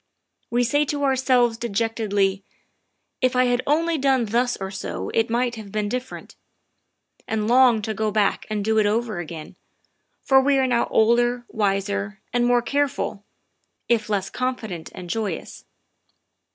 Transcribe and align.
We 0.49 0.63
say 0.63 0.83
to 0.85 1.03
ourselves 1.03 1.59
de 1.59 1.69
jectedly," 1.69 2.41
If 3.21 3.35
I 3.35 3.43
had 3.45 3.61
only 3.67 3.99
done 3.99 4.25
thus 4.25 4.57
or 4.57 4.71
so 4.71 5.09
it 5.13 5.29
might 5.29 5.57
have 5.57 5.71
been 5.71 5.89
different," 5.89 6.35
and 7.27 7.47
long 7.47 7.83
to 7.83 7.93
go 7.93 8.09
back 8.09 8.47
and 8.49 8.65
do 8.65 8.79
it 8.79 8.87
over 8.87 9.19
again, 9.19 9.57
for 10.23 10.41
we 10.41 10.57
are 10.57 10.65
now 10.65 10.87
older, 10.89 11.45
wiser, 11.49 12.19
and 12.33 12.47
more 12.47 12.63
careful, 12.63 13.23
if 13.87 14.09
less 14.09 14.31
confident 14.31 14.91
and 14.95 15.07
joyous. 15.07 15.65